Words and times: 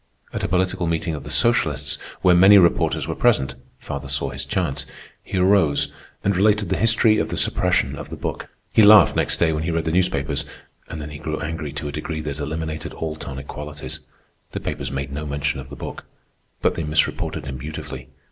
At 0.33 0.43
a 0.43 0.47
political 0.47 0.87
meeting 0.87 1.13
of 1.13 1.23
the 1.23 1.29
socialists, 1.29 1.99
where 2.23 2.33
many 2.33 2.57
reporters 2.57 3.07
were 3.07 3.13
present, 3.13 3.53
father 3.77 4.07
saw 4.09 4.31
his 4.31 4.45
chance. 4.45 4.87
He 5.21 5.37
arose 5.37 5.91
and 6.23 6.35
related 6.35 6.69
the 6.69 6.75
history 6.77 7.19
of 7.19 7.29
the 7.29 7.37
suppression 7.37 7.95
of 7.95 8.09
the 8.09 8.15
book. 8.17 8.47
He 8.73 8.81
laughed 8.81 9.15
next 9.15 9.37
day 9.37 9.53
when 9.53 9.61
he 9.61 9.69
read 9.69 9.85
the 9.85 9.91
newspapers, 9.91 10.43
and 10.89 10.99
then 10.99 11.11
he 11.11 11.19
grew 11.19 11.39
angry 11.39 11.71
to 11.73 11.87
a 11.87 11.91
degree 11.91 12.21
that 12.21 12.39
eliminated 12.39 12.93
all 12.93 13.15
tonic 13.15 13.45
qualities. 13.47 13.99
The 14.53 14.59
papers 14.59 14.91
made 14.91 15.11
no 15.11 15.23
mention 15.27 15.59
of 15.59 15.69
the 15.69 15.75
book, 15.75 16.03
but 16.63 16.73
they 16.73 16.81
misreported 16.83 17.45
him 17.45 17.57
beautifully. 17.57 18.09